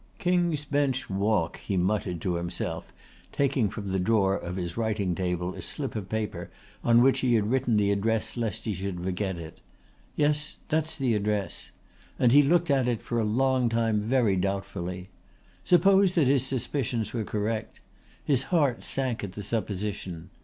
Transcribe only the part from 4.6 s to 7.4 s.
writing table a slip of paper on which he